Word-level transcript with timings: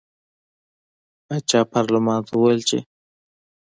پارلمان 1.71 2.19
ته 2.27 2.31
وویل 2.35 2.61
چې 2.69 2.79